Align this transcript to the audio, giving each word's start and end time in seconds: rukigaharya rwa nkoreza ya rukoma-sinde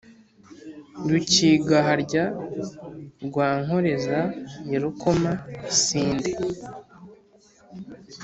rukigaharya 1.09 2.25
rwa 3.25 3.49
nkoreza 3.63 4.19
ya 4.71 4.79
rukoma-sinde 4.83 6.31